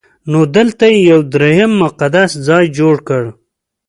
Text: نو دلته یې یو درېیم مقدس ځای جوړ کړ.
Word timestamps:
نو 0.31 0.39
دلته 0.55 0.83
یې 0.91 0.99
یو 1.11 1.19
درېیم 1.33 1.71
مقدس 1.83 2.31
ځای 2.47 2.65
جوړ 2.77 2.95
کړ. 3.07 3.23